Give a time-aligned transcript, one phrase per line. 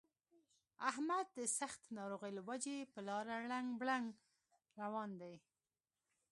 [0.89, 4.05] احمد د سختې ناروغۍ له وجې په لاره ړنګ بنګ
[4.81, 5.35] روان دی.